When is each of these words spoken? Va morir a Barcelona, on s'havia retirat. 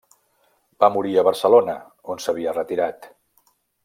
Va 0.83 0.87
morir 0.95 1.11
a 1.15 1.25
Barcelona, 1.27 1.75
on 2.15 2.23
s'havia 2.25 2.55
retirat. 2.59 3.07